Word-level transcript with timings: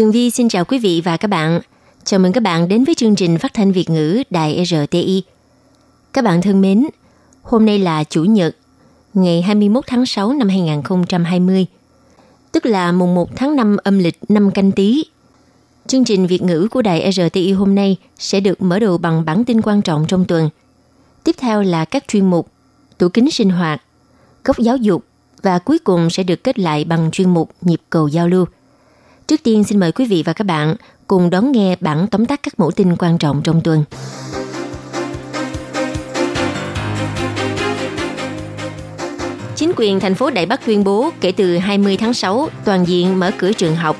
Tường 0.00 0.12
Vi 0.12 0.30
xin 0.30 0.48
chào 0.48 0.64
quý 0.64 0.78
vị 0.78 1.02
và 1.04 1.16
các 1.16 1.28
bạn. 1.28 1.60
Chào 2.04 2.20
mừng 2.20 2.32
các 2.32 2.42
bạn 2.42 2.68
đến 2.68 2.84
với 2.84 2.94
chương 2.94 3.16
trình 3.16 3.38
phát 3.38 3.54
thanh 3.54 3.72
Việt 3.72 3.90
ngữ 3.90 4.22
Đài 4.30 4.64
RTI. 4.64 5.22
Các 6.12 6.24
bạn 6.24 6.42
thân 6.42 6.60
mến, 6.60 6.86
hôm 7.42 7.66
nay 7.66 7.78
là 7.78 8.04
Chủ 8.04 8.24
nhật, 8.24 8.56
ngày 9.14 9.42
21 9.42 9.84
tháng 9.86 10.06
6 10.06 10.32
năm 10.32 10.48
2020, 10.48 11.66
tức 12.52 12.66
là 12.66 12.92
mùng 12.92 13.14
1 13.14 13.36
tháng 13.36 13.56
5 13.56 13.76
âm 13.76 13.98
lịch 13.98 14.18
năm 14.28 14.50
canh 14.50 14.72
tí. 14.72 15.04
Chương 15.86 16.04
trình 16.04 16.26
Việt 16.26 16.42
ngữ 16.42 16.68
của 16.70 16.82
Đài 16.82 17.12
RTI 17.12 17.52
hôm 17.52 17.74
nay 17.74 17.96
sẽ 18.18 18.40
được 18.40 18.62
mở 18.62 18.78
đầu 18.78 18.98
bằng 18.98 19.24
bản 19.24 19.44
tin 19.44 19.62
quan 19.62 19.82
trọng 19.82 20.04
trong 20.08 20.24
tuần. 20.24 20.50
Tiếp 21.24 21.36
theo 21.38 21.62
là 21.62 21.84
các 21.84 22.04
chuyên 22.08 22.30
mục 22.30 22.48
tủ 22.98 23.08
kính 23.08 23.30
sinh 23.30 23.50
hoạt, 23.50 23.82
góc 24.44 24.58
giáo 24.58 24.76
dục 24.76 25.04
và 25.42 25.58
cuối 25.58 25.78
cùng 25.78 26.10
sẽ 26.10 26.22
được 26.22 26.44
kết 26.44 26.58
lại 26.58 26.84
bằng 26.84 27.10
chuyên 27.10 27.34
mục 27.34 27.50
nhịp 27.60 27.80
cầu 27.90 28.08
giao 28.08 28.28
lưu. 28.28 28.44
Trước 29.30 29.42
tiên 29.42 29.64
xin 29.64 29.80
mời 29.80 29.92
quý 29.92 30.06
vị 30.06 30.22
và 30.26 30.32
các 30.32 30.44
bạn 30.44 30.76
cùng 31.06 31.30
đón 31.30 31.52
nghe 31.52 31.76
bản 31.80 32.06
tóm 32.10 32.26
tắt 32.26 32.40
các 32.42 32.60
mẫu 32.60 32.70
tin 32.70 32.96
quan 32.96 33.18
trọng 33.18 33.42
trong 33.42 33.60
tuần. 33.60 33.84
Chính 39.56 39.72
quyền 39.76 40.00
thành 40.00 40.14
phố 40.14 40.30
Đại 40.30 40.46
Bắc 40.46 40.66
tuyên 40.66 40.84
bố 40.84 41.10
kể 41.20 41.32
từ 41.32 41.58
20 41.58 41.96
tháng 41.96 42.14
6 42.14 42.48
toàn 42.64 42.84
diện 42.84 43.18
mở 43.18 43.30
cửa 43.38 43.52
trường 43.52 43.76
học. 43.76 43.96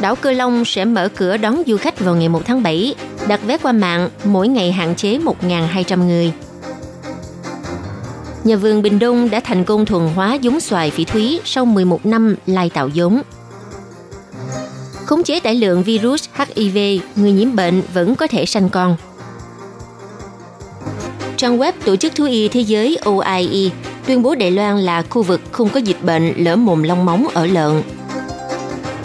Đảo 0.00 0.16
Cơ 0.16 0.32
Long 0.32 0.64
sẽ 0.64 0.84
mở 0.84 1.08
cửa 1.16 1.36
đón 1.36 1.62
du 1.66 1.76
khách 1.76 2.00
vào 2.00 2.14
ngày 2.14 2.28
1 2.28 2.42
tháng 2.46 2.62
7, 2.62 2.94
đặt 3.28 3.40
vé 3.46 3.58
qua 3.58 3.72
mạng 3.72 4.08
mỗi 4.24 4.48
ngày 4.48 4.72
hạn 4.72 4.94
chế 4.94 5.18
1.200 5.18 6.06
người. 6.06 6.32
Nhà 8.44 8.56
vườn 8.56 8.82
Bình 8.82 8.98
Đông 8.98 9.30
đã 9.30 9.40
thành 9.40 9.64
công 9.64 9.86
thuần 9.86 10.08
hóa 10.14 10.34
giống 10.34 10.60
xoài 10.60 10.90
phỉ 10.90 11.04
thúy 11.04 11.40
sau 11.44 11.64
11 11.64 12.06
năm 12.06 12.34
lai 12.46 12.70
tạo 12.70 12.88
giống. 12.88 13.22
Khống 15.06 15.24
chế 15.24 15.40
tải 15.40 15.54
lượng 15.54 15.82
virus 15.82 16.24
HIV, 16.34 16.78
người 17.16 17.32
nhiễm 17.32 17.56
bệnh 17.56 17.82
vẫn 17.94 18.14
có 18.14 18.26
thể 18.26 18.46
sanh 18.46 18.68
con. 18.68 18.96
Trang 21.36 21.58
web 21.58 21.72
Tổ 21.84 21.96
chức 21.96 22.14
Thú 22.14 22.24
y 22.24 22.48
Thế 22.48 22.60
giới 22.60 22.98
OIE 23.04 23.70
tuyên 24.06 24.22
bố 24.22 24.34
Đài 24.34 24.50
Loan 24.50 24.78
là 24.78 25.02
khu 25.02 25.22
vực 25.22 25.40
không 25.52 25.68
có 25.68 25.80
dịch 25.80 26.02
bệnh 26.02 26.32
lở 26.36 26.56
mồm 26.56 26.82
long 26.82 27.04
móng 27.04 27.28
ở 27.34 27.46
lợn. 27.46 27.82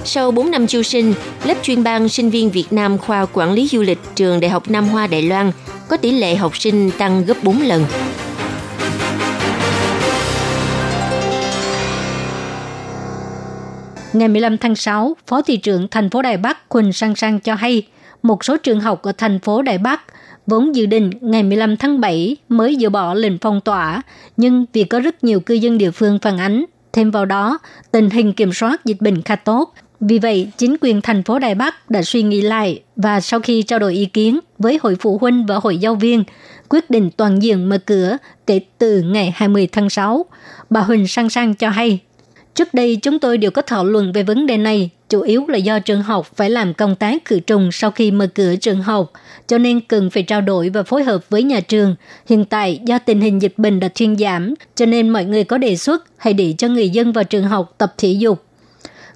Sau 0.06 0.32
4 0.32 0.52
năm 0.52 0.68
chiêu 0.68 0.84
sinh, 0.84 1.14
lớp 1.44 1.56
chuyên 1.62 1.84
ban 1.84 2.10
sinh 2.10 2.30
viên 2.30 2.50
Việt 2.52 2.74
Nam 2.74 2.98
khoa 2.98 3.26
quản 3.34 3.54
lý 3.54 3.68
du 3.68 3.82
lịch 3.82 4.00
trường 4.16 4.40
Đại 4.40 4.50
học 4.50 4.70
Nam 4.70 4.88
Hoa 4.88 5.08
Đài 5.08 5.22
Loan 5.22 5.52
có 5.88 5.98
tỷ 5.98 6.12
lệ 6.12 6.36
học 6.36 6.58
sinh 6.58 6.92
tăng 6.98 7.26
gấp 7.26 7.44
4 7.44 7.62
lần. 7.62 7.86
Ngày 14.14 14.28
15 14.28 14.58
tháng 14.58 14.76
6, 14.76 15.16
Phó 15.28 15.42
thị 15.42 15.58
trưởng 15.58 15.88
thành 15.92 16.10
phố 16.10 16.22
Đài 16.22 16.38
Bắc 16.38 16.70
Quỳnh 16.70 16.94
Sang 16.94 17.16
Sang 17.16 17.40
cho 17.40 17.56
hay, 17.56 17.88
một 18.24 18.44
số 18.46 18.58
trường 18.58 18.80
học 18.80 19.02
ở 19.02 19.12
thành 19.18 19.40
phố 19.40 19.62
Đài 19.62 19.78
Bắc 19.78 20.02
vốn 20.48 20.76
dự 20.76 20.86
định 20.86 21.12
ngày 21.22 21.44
15 21.44 21.78
tháng 21.78 22.00
7 22.00 22.38
mới 22.50 22.78
dỡ 22.82 22.90
bỏ 22.90 23.14
lệnh 23.14 23.38
phong 23.38 23.62
tỏa, 23.62 24.02
nhưng 24.38 24.66
vì 24.74 24.84
có 24.84 25.00
rất 25.00 25.24
nhiều 25.24 25.40
cư 25.40 25.54
dân 25.54 25.78
địa 25.78 25.92
phương 25.92 26.20
phản 26.22 26.38
ánh, 26.38 26.66
thêm 26.94 27.12
vào 27.12 27.26
đó, 27.26 27.60
tình 27.92 28.10
hình 28.10 28.34
kiểm 28.34 28.54
soát 28.54 28.86
dịch 28.86 29.02
bệnh 29.02 29.22
khá 29.22 29.36
tốt. 29.36 29.74
Vì 30.00 30.20
vậy, 30.20 30.52
chính 30.58 30.76
quyền 30.82 31.02
thành 31.02 31.24
phố 31.24 31.40
Đài 31.40 31.56
Bắc 31.56 31.90
đã 31.90 32.02
suy 32.02 32.24
nghĩ 32.24 32.42
lại 32.42 32.82
và 32.96 33.20
sau 33.20 33.40
khi 33.40 33.64
trao 33.64 33.80
đổi 33.80 33.94
ý 33.94 34.06
kiến 34.06 34.40
với 34.58 34.80
hội 34.82 34.96
phụ 35.00 35.18
huynh 35.18 35.46
và 35.46 35.56
hội 35.56 35.78
giáo 35.78 35.96
viên, 35.96 36.24
quyết 36.70 36.90
định 36.90 37.10
toàn 37.18 37.42
diện 37.44 37.70
mở 37.70 37.78
cửa 37.78 38.18
kể 38.48 38.60
từ 38.78 39.02
ngày 39.02 39.34
20 39.36 39.68
tháng 39.72 39.90
6. 39.90 40.26
Bà 40.70 40.82
Huỳnh 40.82 41.08
Sang 41.08 41.30
Sang 41.30 41.56
cho 41.56 41.70
hay, 41.70 42.00
Trước 42.56 42.74
đây 42.74 42.96
chúng 42.96 43.20
tôi 43.20 43.38
đều 43.38 43.52
có 43.52 43.62
thảo 43.62 43.86
luận 43.86 44.12
về 44.12 44.24
vấn 44.24 44.46
đề 44.46 44.58
này, 44.58 44.90
chủ 45.10 45.22
yếu 45.22 45.46
là 45.48 45.58
do 45.58 45.80
trường 45.80 46.02
học 46.02 46.32
phải 46.36 46.50
làm 46.50 46.74
công 46.74 46.96
tác 46.96 47.26
khử 47.26 47.40
trùng 47.40 47.72
sau 47.72 47.92
khi 47.92 48.12
mở 48.12 48.28
cửa 48.36 48.56
trường 48.56 48.82
học, 48.82 49.12
cho 49.48 49.58
nên 49.58 49.80
cần 49.82 50.10
phải 50.10 50.24
trao 50.24 50.42
đổi 50.42 50.70
và 50.70 50.84
phối 50.84 51.04
hợp 51.04 51.30
với 51.30 51.44
nhà 51.44 51.60
trường. 51.60 51.96
Hiện 52.30 52.46
tại 52.46 52.80
do 52.86 53.00
tình 53.00 53.22
hình 53.22 53.42
dịch 53.42 53.54
bệnh 53.58 53.80
đã 53.80 53.90
thuyên 53.96 54.18
giảm, 54.18 54.54
cho 54.76 54.86
nên 54.86 55.10
mọi 55.10 55.26
người 55.26 55.44
có 55.44 55.58
đề 55.58 55.76
xuất 55.76 56.04
hãy 56.18 56.34
để 56.34 56.54
cho 56.58 56.68
người 56.68 56.90
dân 56.90 57.12
vào 57.12 57.24
trường 57.24 57.44
học 57.44 57.76
tập 57.78 57.94
thể 57.98 58.10
dục. 58.10 58.44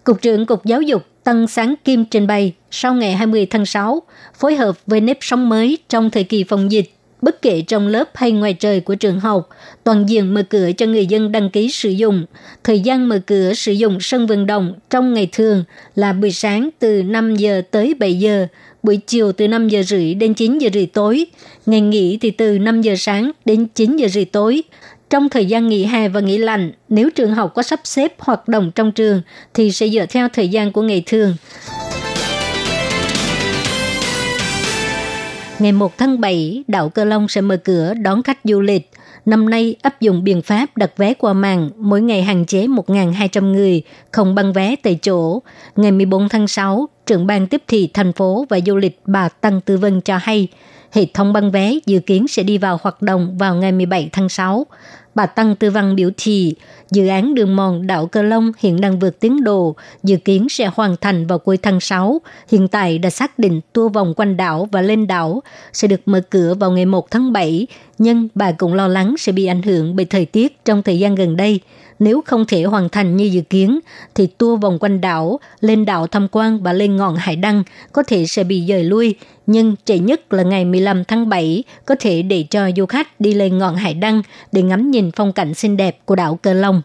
Cục 0.03 0.22
trưởng 0.22 0.45
Cục 0.45 0.66
Giáo 0.66 0.81
dục 0.81 1.06
Tăng 1.24 1.47
Sáng 1.47 1.75
Kim 1.84 2.06
trình 2.06 2.28
bày 2.28 2.53
sau 2.72 2.94
ngày 2.94 3.16
20 3.16 3.45
tháng 3.50 3.66
6, 3.66 4.01
phối 4.40 4.56
hợp 4.56 4.78
với 4.88 5.01
nếp 5.01 5.18
sống 5.22 5.50
mới 5.50 5.78
trong 5.90 6.09
thời 6.09 6.24
kỳ 6.24 6.44
phòng 6.44 6.72
dịch, 6.72 6.94
bất 7.22 7.42
kể 7.42 7.62
trong 7.62 7.88
lớp 7.88 8.09
hay 8.14 8.31
ngoài 8.31 8.53
trời 8.53 8.80
của 8.80 8.96
trường 8.96 9.20
học, 9.20 9.50
toàn 9.84 10.09
diện 10.09 10.34
mở 10.34 10.44
cửa 10.50 10.72
cho 10.78 10.86
người 10.86 11.06
dân 11.06 11.31
đăng 11.31 11.50
ký 11.50 11.70
sử 11.72 11.90
dụng. 11.90 12.26
Thời 12.64 12.80
gian 12.80 13.09
mở 13.09 13.20
cửa 13.28 13.53
sử 13.53 13.72
dụng 13.72 13.98
sân 14.02 14.28
vận 14.28 14.46
động 14.46 14.74
trong 14.90 15.14
ngày 15.14 15.30
thường 15.31 15.64
là 15.96 16.14
buổi 16.14 16.31
sáng 16.31 16.70
từ 16.80 17.04
5 17.04 17.36
giờ 17.36 17.62
tới 17.72 17.94
7 17.94 18.20
giờ, 18.20 18.48
buổi 18.84 19.00
chiều 19.08 19.31
từ 19.31 19.48
5 19.48 19.70
giờ 19.70 19.84
rưỡi 19.84 20.14
đến 20.14 20.34
9 20.34 20.58
giờ 20.58 20.70
rưỡi 20.74 20.86
tối, 20.86 21.25
ngày 21.66 21.81
nghỉ 21.81 22.18
thì 22.22 22.31
từ 22.31 22.59
5 22.59 22.81
giờ 22.81 22.96
sáng 22.98 23.31
đến 23.46 23.68
9 23.75 23.98
giờ 23.98 24.08
rưỡi 24.08 24.25
tối. 24.25 24.64
Trong 25.09 25.30
thời 25.30 25.46
gian 25.46 25.68
nghỉ 25.68 25.86
hè 25.86 26.09
và 26.09 26.20
nghỉ 26.20 26.38
lạnh, 26.38 26.72
nếu 26.90 27.09
trường 27.09 27.34
học 27.34 27.52
có 27.56 27.62
sắp 27.62 27.80
xếp 27.84 28.14
hoạt 28.20 28.48
động 28.48 28.72
trong 28.75 28.92
trường 28.92 29.22
thì 29.54 29.72
sẽ 29.72 29.90
dựa 29.90 30.06
theo 30.09 30.30
thời 30.30 30.48
gian 30.48 30.72
của 30.72 30.81
ngày 30.81 31.04
thường. 31.06 31.36
Ngày 35.60 35.72
1 35.72 35.98
tháng 35.98 36.22
7, 36.22 36.64
đảo 36.68 36.90
Cơ 36.90 37.04
Long 37.04 37.28
sẽ 37.28 37.42
mở 37.42 37.58
cửa 37.58 37.94
đón 37.94 38.24
khách 38.24 38.40
du 38.44 38.62
lịch. 38.62 38.90
Năm 39.26 39.50
nay 39.50 39.76
áp 39.82 40.02
dụng 40.02 40.24
biện 40.24 40.42
pháp 40.42 40.78
đặt 40.78 40.98
vé 40.98 41.14
qua 41.14 41.34
mạng, 41.34 41.70
mỗi 41.78 42.02
ngày 42.02 42.24
hạn 42.24 42.46
chế 42.46 42.68
1.200 42.68 43.52
người, 43.52 43.82
không 44.12 44.36
băng 44.36 44.54
vé 44.54 44.76
tại 44.84 45.00
chỗ. 45.02 45.42
Ngày 45.76 45.92
14 45.92 46.30
tháng 46.30 46.48
6, 46.48 46.90
trưởng 47.06 47.28
ban 47.28 47.48
tiếp 47.48 47.64
thị 47.68 47.90
thành 47.94 48.14
phố 48.14 48.46
và 48.50 48.60
du 48.66 48.76
lịch 48.76 49.02
bà 49.06 49.30
Tăng 49.30 49.62
Tư 49.62 49.78
Vân 49.78 50.02
cho 50.02 50.18
hay, 50.18 50.48
hệ 50.92 51.06
thống 51.14 51.34
băng 51.34 51.52
vé 51.52 51.74
dự 51.86 52.00
kiến 52.00 52.28
sẽ 52.28 52.44
đi 52.44 52.58
vào 52.58 52.80
hoạt 52.82 53.02
động 53.02 53.38
vào 53.38 53.56
ngày 53.56 53.72
17 53.72 54.10
tháng 54.12 54.30
6. 54.30 54.66
Bà 55.16 55.26
Tăng 55.26 55.56
Tư 55.56 55.70
Văn 55.70 55.96
biểu 55.96 56.09
thị, 56.18 56.56
dự 56.92 57.08
án 57.08 57.36
đường 57.36 57.56
mòn 57.56 57.88
đảo 57.88 58.08
Cơ 58.08 58.22
Long 58.22 58.52
hiện 58.59 58.81
đang 58.81 59.00
vượt 59.00 59.20
tiến 59.20 59.44
độ, 59.44 59.76
dự 60.03 60.18
kiến 60.18 60.50
sẽ 60.50 60.70
hoàn 60.74 60.96
thành 61.02 61.28
vào 61.28 61.40
cuối 61.40 61.58
tháng 61.58 61.80
6. 61.80 62.22
Hiện 62.52 62.68
tại 62.68 62.98
đã 62.98 63.09
xác 63.09 63.40
định 63.40 63.62
tour 63.74 63.94
vòng 63.94 64.14
quanh 64.18 64.38
đảo 64.38 64.70
và 64.72 64.81
lên 64.81 65.08
đảo 65.08 65.44
sẽ 65.74 65.88
được 65.88 66.02
mở 66.06 66.22
cửa 66.30 66.54
vào 66.54 66.72
ngày 66.72 66.86
1 66.86 67.12
tháng 67.12 67.34
7, 67.34 67.68
nhưng 67.98 68.28
bà 68.36 68.52
cũng 68.52 68.74
lo 68.74 68.88
lắng 68.88 69.16
sẽ 69.18 69.31
bị 69.31 69.46
ảnh 69.46 69.62
hưởng 69.62 69.96
bởi 69.96 70.06
thời 70.06 70.25
tiết 70.25 70.66
trong 70.66 70.84
thời 70.84 71.00
gian 71.00 71.16
gần 71.16 71.36
đây. 71.38 71.59
Nếu 72.00 72.22
không 72.25 72.45
thể 72.45 72.63
hoàn 72.63 72.89
thành 72.89 73.17
như 73.17 73.25
dự 73.25 73.41
kiến, 73.41 73.79
thì 74.16 74.28
tour 74.28 74.61
vòng 74.61 74.79
quanh 74.79 75.01
đảo, 75.01 75.39
lên 75.59 75.85
đảo 75.85 76.07
tham 76.07 76.28
quan 76.31 76.63
và 76.63 76.73
lên 76.73 76.95
ngọn 76.95 77.16
hải 77.16 77.35
đăng 77.35 77.63
có 77.91 78.03
thể 78.03 78.25
sẽ 78.25 78.44
bị 78.44 78.66
dời 78.67 78.83
lui, 78.83 79.16
nhưng 79.47 79.75
trễ 79.85 80.00
nhất 80.00 80.33
là 80.33 80.44
ngày 80.44 80.66
15 80.66 81.03
tháng 81.03 81.29
7 81.29 81.63
có 81.85 81.95
thể 82.00 82.22
để 82.22 82.45
cho 82.50 82.69
du 82.78 82.85
khách 82.85 83.19
đi 83.19 83.33
lên 83.33 83.57
ngọn 83.57 83.75
hải 83.75 83.94
đăng 83.94 84.22
để 84.51 84.61
ngắm 84.61 84.91
nhìn 84.91 85.11
phong 85.16 85.33
cảnh 85.33 85.53
xinh 85.53 85.78
đẹp 85.78 86.00
của 86.06 86.16
đảo 86.16 86.39
Cơ 86.41 86.53
Long. 86.53 86.81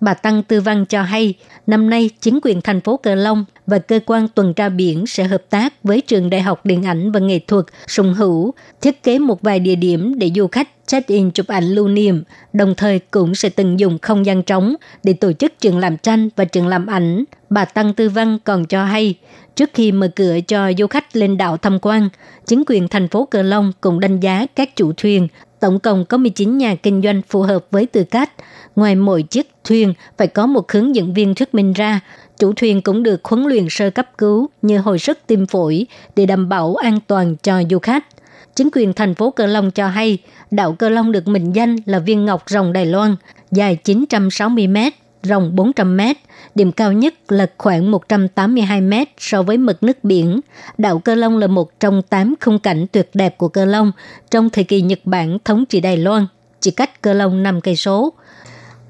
Bà 0.00 0.14
Tăng 0.14 0.42
Tư 0.42 0.60
Văn 0.60 0.84
cho 0.84 1.02
hay, 1.02 1.34
năm 1.66 1.90
nay 1.90 2.10
chính 2.20 2.38
quyền 2.42 2.60
thành 2.60 2.80
phố 2.80 2.96
Cờ 2.96 3.14
Long 3.14 3.44
và 3.66 3.78
cơ 3.78 4.00
quan 4.06 4.28
tuần 4.28 4.54
tra 4.54 4.68
biển 4.68 5.06
sẽ 5.06 5.24
hợp 5.24 5.42
tác 5.50 5.82
với 5.82 6.00
trường 6.00 6.30
Đại 6.30 6.42
học 6.42 6.66
Điện 6.66 6.86
ảnh 6.86 7.12
và 7.12 7.20
Nghệ 7.20 7.38
thuật 7.38 7.64
Sùng 7.86 8.14
Hữu 8.14 8.54
thiết 8.80 9.02
kế 9.02 9.18
một 9.18 9.42
vài 9.42 9.60
địa 9.60 9.74
điểm 9.74 10.18
để 10.18 10.30
du 10.34 10.46
khách 10.46 10.68
check-in 10.86 11.30
chụp 11.30 11.46
ảnh 11.46 11.64
lưu 11.64 11.88
niệm, 11.88 12.22
đồng 12.52 12.74
thời 12.74 12.98
cũng 12.98 13.34
sẽ 13.34 13.48
tận 13.48 13.80
dụng 13.80 13.98
không 14.02 14.26
gian 14.26 14.42
trống 14.42 14.74
để 15.04 15.12
tổ 15.12 15.32
chức 15.32 15.52
trường 15.60 15.78
làm 15.78 15.96
tranh 15.96 16.28
và 16.36 16.44
trường 16.44 16.66
làm 16.66 16.86
ảnh. 16.86 17.24
Bà 17.50 17.64
Tăng 17.64 17.94
Tư 17.94 18.08
Văn 18.08 18.38
còn 18.44 18.64
cho 18.64 18.84
hay, 18.84 19.14
trước 19.56 19.70
khi 19.74 19.92
mở 19.92 20.08
cửa 20.16 20.38
cho 20.48 20.72
du 20.78 20.86
khách 20.86 21.16
lên 21.16 21.36
đảo 21.36 21.56
tham 21.56 21.78
quan, 21.82 22.08
chính 22.46 22.62
quyền 22.66 22.88
thành 22.88 23.08
phố 23.08 23.24
Cờ 23.24 23.42
Long 23.42 23.72
cũng 23.80 24.00
đánh 24.00 24.20
giá 24.20 24.46
các 24.54 24.76
chủ 24.76 24.92
thuyền 24.96 25.28
Tổng 25.60 25.78
cộng 25.78 26.04
có 26.04 26.16
19 26.16 26.58
nhà 26.58 26.74
kinh 26.74 27.02
doanh 27.02 27.22
phù 27.28 27.42
hợp 27.42 27.66
với 27.70 27.86
tư 27.86 28.04
cách. 28.04 28.32
Ngoài 28.76 28.94
mỗi 28.94 29.22
chiếc 29.22 29.50
thuyền 29.64 29.94
phải 30.18 30.26
có 30.26 30.46
một 30.46 30.72
hướng 30.72 30.94
dẫn 30.94 31.14
viên 31.14 31.34
thuyết 31.34 31.54
minh 31.54 31.72
ra, 31.72 32.00
chủ 32.38 32.52
thuyền 32.52 32.82
cũng 32.82 33.02
được 33.02 33.24
huấn 33.24 33.44
luyện 33.44 33.66
sơ 33.70 33.90
cấp 33.90 34.18
cứu 34.18 34.48
như 34.62 34.78
hồi 34.78 34.98
sức 34.98 35.18
tim 35.26 35.46
phổi 35.46 35.86
để 36.16 36.26
đảm 36.26 36.48
bảo 36.48 36.74
an 36.74 36.98
toàn 37.06 37.36
cho 37.42 37.62
du 37.70 37.78
khách. 37.78 38.06
Chính 38.54 38.68
quyền 38.72 38.92
thành 38.92 39.14
phố 39.14 39.30
Cơ 39.30 39.46
Long 39.46 39.70
cho 39.70 39.88
hay, 39.88 40.18
đảo 40.50 40.72
Cơ 40.72 40.88
Long 40.88 41.12
được 41.12 41.28
mệnh 41.28 41.52
danh 41.52 41.76
là 41.86 41.98
viên 41.98 42.24
ngọc 42.24 42.42
rồng 42.46 42.72
Đài 42.72 42.86
Loan, 42.86 43.16
dài 43.52 43.76
960 43.76 44.66
mét, 44.66 44.92
rộng 45.22 45.56
400 45.56 45.96
mét, 45.96 46.16
điểm 46.54 46.72
cao 46.72 46.92
nhất 46.92 47.14
là 47.32 47.46
khoảng 47.58 47.90
182 47.90 48.80
mét 48.80 49.08
so 49.18 49.42
với 49.42 49.56
mực 49.56 49.82
nước 49.82 50.04
biển. 50.04 50.40
Đảo 50.78 50.98
Cơ 50.98 51.14
Long 51.14 51.38
là 51.38 51.46
một 51.46 51.80
trong 51.80 52.02
8 52.02 52.34
khung 52.40 52.58
cảnh 52.58 52.86
tuyệt 52.92 53.10
đẹp 53.14 53.38
của 53.38 53.48
Cơ 53.48 53.64
Long 53.64 53.92
trong 54.30 54.50
thời 54.50 54.64
kỳ 54.64 54.80
Nhật 54.80 55.00
Bản 55.04 55.38
thống 55.44 55.64
trị 55.68 55.80
Đài 55.80 55.96
Loan, 55.96 56.26
chỉ 56.60 56.70
cách 56.70 57.02
Cơ 57.02 57.12
Long 57.12 57.42
5 57.42 57.60
cây 57.60 57.76
số. 57.76 58.12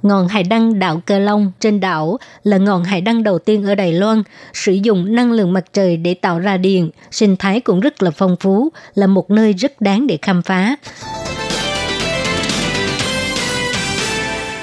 Ngọn 0.02 0.28
hải 0.28 0.42
đăng 0.42 0.78
đảo 0.78 1.02
Cơ 1.06 1.18
Long 1.18 1.52
trên 1.60 1.80
đảo 1.80 2.18
là 2.44 2.56
ngọn 2.56 2.84
hải 2.84 3.00
đăng 3.00 3.22
đầu 3.22 3.38
tiên 3.38 3.66
ở 3.66 3.74
Đài 3.74 3.92
Loan, 3.92 4.22
sử 4.52 4.72
dụng 4.72 5.14
năng 5.14 5.32
lượng 5.32 5.52
mặt 5.52 5.64
trời 5.72 5.96
để 5.96 6.14
tạo 6.14 6.38
ra 6.38 6.56
điện, 6.56 6.90
sinh 7.10 7.36
thái 7.36 7.60
cũng 7.60 7.80
rất 7.80 8.02
là 8.02 8.10
phong 8.10 8.36
phú, 8.40 8.68
là 8.94 9.06
một 9.06 9.30
nơi 9.30 9.52
rất 9.52 9.80
đáng 9.80 10.06
để 10.06 10.18
khám 10.22 10.42
phá. 10.42 10.76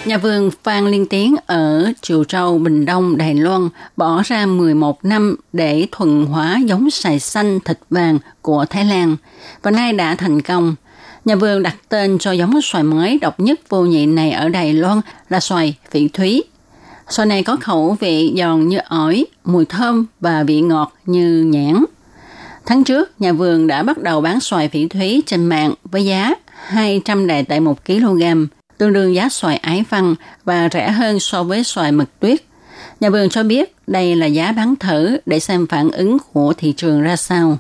Nhà 0.06 0.18
vườn 0.18 0.50
Phan 0.63 0.88
Liên 0.92 1.06
Tiến 1.06 1.36
ở 1.46 1.92
Triều 2.02 2.24
Châu, 2.24 2.57
Bình 2.57 2.86
Đông, 2.86 3.18
Đài 3.18 3.36
Loan 3.36 3.69
bỏ 3.98 4.22
ra 4.25 4.46
11 4.46 5.06
năm 5.06 5.36
để 5.54 5.88
thuần 5.92 6.25
hóa 6.25 6.60
giống 6.66 6.92
xoài 6.92 7.19
xanh 7.19 7.60
thịt 7.60 7.80
vàng 7.90 8.19
của 8.42 8.66
Thái 8.69 8.86
Lan 8.86 9.16
và 9.63 9.72
nay 9.72 9.94
đã 9.94 10.16
thành 10.16 10.42
công. 10.42 10.75
Nhà 11.25 11.36
vườn 11.36 11.63
đặt 11.63 11.75
tên 11.90 12.18
cho 12.19 12.31
giống 12.31 12.62
xoài 12.62 12.84
mới 12.84 13.19
độc 13.22 13.40
nhất 13.40 13.60
vô 13.69 13.81
nhị 13.81 14.06
này 14.06 14.31
ở 14.31 14.50
Đài 14.50 14.74
Loan 14.74 15.02
là 15.30 15.40
xoài 15.40 15.78
Vị 15.92 16.10
thúy. 16.13 16.44
Xoài 17.10 17.25
này 17.25 17.44
có 17.44 17.56
khẩu 17.62 17.98
vị 18.00 18.34
giòn 18.38 18.68
như 18.68 18.78
ổi, 18.90 19.25
mùi 19.46 19.66
thơm 19.66 20.06
và 20.19 20.44
vị 20.44 20.62
ngọt 20.62 20.94
như 21.06 21.44
nhãn. 21.44 21.86
Tháng 22.66 22.84
trước, 22.84 23.22
nhà 23.22 23.34
vườn 23.34 23.68
đã 23.68 23.84
bắt 23.84 23.98
đầu 23.98 24.22
bán 24.22 24.40
xoài 24.40 24.69
phỉ 24.69 24.88
thúy 24.88 25.24
trên 25.25 25.46
mạng 25.46 25.74
với 25.84 26.06
giá 26.06 26.34
200 26.66 27.28
đài 27.28 27.44
tệ 27.44 27.60
1 27.60 27.86
kg, 27.86 28.22
tương 28.77 28.94
đương 28.94 29.16
giá 29.16 29.30
xoài 29.30 29.57
ái 29.57 29.83
văn 29.89 30.16
và 30.44 30.69
rẻ 30.72 30.92
hơn 30.92 31.19
so 31.19 31.44
với 31.44 31.63
xoài 31.63 31.92
mực 31.92 32.19
tuyết. 32.19 32.42
Nhà 33.00 33.10
vườn 33.10 33.30
cho 33.30 33.44
biết 33.44 33.75
đây 33.88 34.16
là 34.16 34.25
giá 34.25 34.51
bán 34.51 34.75
thử 34.75 35.18
để 35.25 35.39
xem 35.39 35.68
phản 35.68 35.92
ứng 35.92 36.18
của 36.33 36.54
thị 36.57 36.74
trường 36.77 37.01
ra 37.01 37.16
sao. 37.16 37.57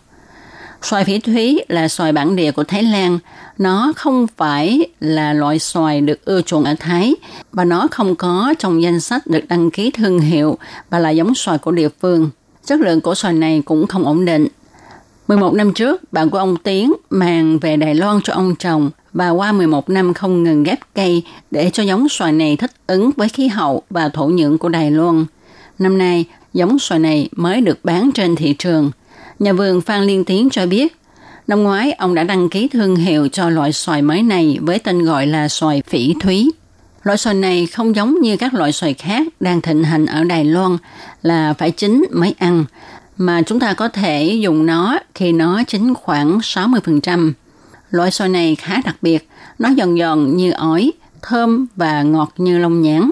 Xoài 0.81 1.05
phỉ 1.05 1.19
thúy 1.19 1.59
là 1.67 1.87
xoài 1.87 2.11
bản 2.11 2.35
địa 2.35 2.51
của 2.51 2.63
Thái 2.63 2.83
Lan. 2.83 3.19
Nó 3.57 3.93
không 3.95 4.27
phải 4.37 4.87
là 4.99 5.33
loại 5.33 5.59
xoài 5.59 6.01
được 6.01 6.25
ưa 6.25 6.41
chuộng 6.41 6.63
ở 6.63 6.75
Thái 6.79 7.15
và 7.51 7.65
nó 7.65 7.87
không 7.91 8.15
có 8.15 8.53
trong 8.59 8.81
danh 8.81 8.99
sách 8.99 9.27
được 9.27 9.47
đăng 9.47 9.71
ký 9.71 9.91
thương 9.91 10.19
hiệu 10.19 10.57
và 10.89 10.99
là 10.99 11.09
giống 11.09 11.35
xoài 11.35 11.57
của 11.57 11.71
địa 11.71 11.89
phương. 12.01 12.29
Chất 12.65 12.79
lượng 12.79 13.01
của 13.01 13.15
xoài 13.15 13.33
này 13.33 13.61
cũng 13.65 13.87
không 13.87 14.05
ổn 14.05 14.25
định. 14.25 14.47
11 15.27 15.53
năm 15.53 15.73
trước, 15.73 16.13
bạn 16.13 16.29
của 16.29 16.37
ông 16.37 16.57
Tiến 16.57 16.93
mang 17.09 17.59
về 17.59 17.77
Đài 17.77 17.95
Loan 17.95 18.19
cho 18.23 18.33
ông 18.33 18.55
trồng 18.55 18.91
và 19.15 19.29
qua 19.29 19.51
11 19.51 19.89
năm 19.89 20.13
không 20.13 20.43
ngừng 20.43 20.63
ghép 20.63 20.79
cây 20.95 21.23
để 21.51 21.69
cho 21.69 21.83
giống 21.83 22.09
xoài 22.09 22.31
này 22.31 22.55
thích 22.55 22.71
ứng 22.87 23.11
với 23.17 23.29
khí 23.29 23.47
hậu 23.47 23.83
và 23.89 24.09
thổ 24.09 24.25
nhưỡng 24.25 24.57
của 24.57 24.69
Đài 24.69 24.91
Loan. 24.91 25.25
Năm 25.79 25.97
nay, 25.97 26.25
giống 26.53 26.79
xoài 26.79 26.99
này 26.99 27.29
mới 27.31 27.61
được 27.61 27.79
bán 27.83 28.11
trên 28.13 28.35
thị 28.35 28.53
trường– 28.53 28.91
Nhà 29.39 29.53
vườn 29.53 29.81
Phan 29.81 30.03
Liên 30.03 30.25
Tiến 30.25 30.49
cho 30.51 30.65
biết, 30.65 30.95
năm 31.47 31.63
ngoái 31.63 31.91
ông 31.91 32.15
đã 32.15 32.23
đăng 32.23 32.49
ký 32.49 32.67
thương 32.67 32.95
hiệu 32.95 33.27
cho 33.27 33.49
loại 33.49 33.73
xoài 33.73 34.01
mới 34.01 34.23
này 34.23 34.57
với 34.61 34.79
tên 34.79 35.05
gọi 35.05 35.27
là 35.27 35.47
xoài 35.47 35.83
phỉ 35.87 36.13
thúy. 36.21 36.51
Loại 37.03 37.17
xoài 37.17 37.35
này 37.35 37.65
không 37.65 37.95
giống 37.95 38.21
như 38.21 38.37
các 38.37 38.53
loại 38.53 38.71
xoài 38.71 38.93
khác 38.93 39.27
đang 39.39 39.61
thịnh 39.61 39.83
hành 39.83 40.05
ở 40.05 40.23
Đài 40.23 40.45
Loan 40.45 40.77
là 41.21 41.53
phải 41.53 41.71
chín 41.71 42.05
mới 42.11 42.35
ăn, 42.37 42.65
mà 43.17 43.41
chúng 43.41 43.59
ta 43.59 43.73
có 43.73 43.87
thể 43.87 44.37
dùng 44.41 44.65
nó 44.65 44.99
khi 45.15 45.31
nó 45.31 45.63
chín 45.67 45.93
khoảng 45.93 46.37
60%. 46.37 47.31
Loại 47.89 48.11
xoài 48.11 48.29
này 48.29 48.55
khá 48.55 48.81
đặc 48.85 48.95
biệt, 49.01 49.29
nó 49.59 49.69
giòn 49.77 49.97
giòn 49.99 50.37
như 50.37 50.51
ổi, 50.51 50.91
thơm 51.21 51.67
và 51.75 52.03
ngọt 52.03 52.33
như 52.37 52.57
lông 52.57 52.81
nhãn. 52.81 53.11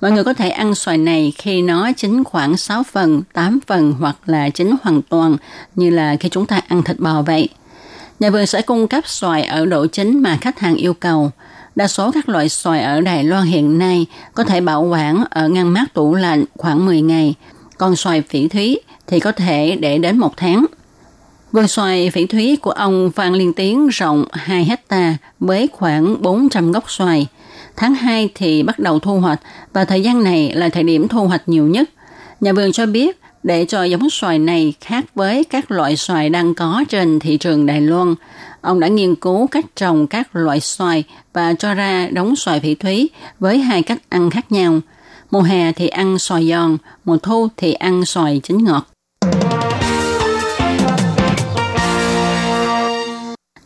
Mọi 0.00 0.12
người 0.12 0.24
có 0.24 0.34
thể 0.34 0.50
ăn 0.50 0.74
xoài 0.74 0.98
này 0.98 1.32
khi 1.38 1.62
nó 1.62 1.92
chín 1.96 2.24
khoảng 2.24 2.56
6 2.56 2.82
phần, 2.82 3.22
8 3.32 3.58
phần 3.66 3.94
hoặc 4.00 4.16
là 4.26 4.48
chín 4.48 4.72
hoàn 4.82 5.02
toàn 5.02 5.36
như 5.74 5.90
là 5.90 6.16
khi 6.20 6.28
chúng 6.28 6.46
ta 6.46 6.60
ăn 6.68 6.82
thịt 6.82 6.98
bò 6.98 7.22
vậy. 7.22 7.48
Nhà 8.20 8.30
vườn 8.30 8.46
sẽ 8.46 8.62
cung 8.62 8.88
cấp 8.88 9.08
xoài 9.08 9.44
ở 9.44 9.66
độ 9.66 9.86
chín 9.86 10.22
mà 10.22 10.38
khách 10.40 10.58
hàng 10.58 10.74
yêu 10.74 10.94
cầu. 10.94 11.30
Đa 11.74 11.88
số 11.88 12.10
các 12.10 12.28
loại 12.28 12.48
xoài 12.48 12.82
ở 12.82 13.00
Đài 13.00 13.24
Loan 13.24 13.44
hiện 13.44 13.78
nay 13.78 14.06
có 14.34 14.44
thể 14.44 14.60
bảo 14.60 14.82
quản 14.82 15.24
ở 15.30 15.48
ngăn 15.48 15.72
mát 15.72 15.94
tủ 15.94 16.14
lạnh 16.14 16.44
khoảng 16.56 16.86
10 16.86 17.00
ngày, 17.00 17.34
còn 17.78 17.96
xoài 17.96 18.22
phỉ 18.22 18.48
thúy 18.48 18.80
thì 19.06 19.20
có 19.20 19.32
thể 19.32 19.76
để 19.80 19.98
đến 19.98 20.18
một 20.18 20.36
tháng. 20.36 20.66
Vườn 21.52 21.68
xoài 21.68 22.10
phỉ 22.10 22.26
thúy 22.26 22.56
của 22.56 22.70
ông 22.70 23.10
Phan 23.10 23.34
Liên 23.34 23.52
Tiến 23.52 23.88
rộng 23.88 24.24
2 24.32 24.64
hecta 24.64 25.16
với 25.40 25.68
khoảng 25.72 26.22
400 26.22 26.72
gốc 26.72 26.90
xoài– 26.90 27.26
Tháng 27.78 27.94
2 27.94 28.28
thì 28.34 28.62
bắt 28.62 28.78
đầu 28.78 28.98
thu 28.98 29.20
hoạch 29.20 29.40
và 29.72 29.84
thời 29.84 30.02
gian 30.02 30.24
này 30.24 30.52
là 30.54 30.68
thời 30.68 30.82
điểm 30.82 31.08
thu 31.08 31.26
hoạch 31.26 31.48
nhiều 31.48 31.66
nhất. 31.66 31.90
Nhà 32.40 32.52
vườn 32.52 32.72
cho 32.72 32.86
biết 32.86 33.20
để 33.42 33.64
cho 33.64 33.82
giống 33.82 34.10
xoài 34.10 34.38
này 34.38 34.74
khác 34.80 35.04
với 35.14 35.44
các 35.44 35.70
loại 35.70 35.96
xoài 35.96 36.30
đang 36.30 36.54
có 36.54 36.84
trên 36.88 37.18
thị 37.18 37.36
trường 37.36 37.66
Đài 37.66 37.80
Loan, 37.80 38.14
ông 38.60 38.80
đã 38.80 38.88
nghiên 38.88 39.14
cứu 39.14 39.46
cách 39.46 39.64
trồng 39.76 40.06
các 40.06 40.28
loại 40.32 40.60
xoài 40.60 41.04
và 41.32 41.54
cho 41.54 41.74
ra 41.74 42.08
đống 42.12 42.36
xoài 42.36 42.60
phỉ 42.60 42.74
thúy 42.74 43.10
với 43.40 43.58
hai 43.58 43.82
cách 43.82 43.98
ăn 44.08 44.30
khác 44.30 44.52
nhau. 44.52 44.80
Mùa 45.30 45.42
hè 45.42 45.72
thì 45.72 45.88
ăn 45.88 46.18
xoài 46.18 46.48
giòn, 46.48 46.76
mùa 47.04 47.16
thu 47.16 47.48
thì 47.56 47.72
ăn 47.72 48.04
xoài 48.04 48.40
chín 48.44 48.64
ngọt. 48.64 48.86